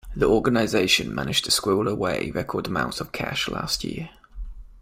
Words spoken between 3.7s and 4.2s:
year.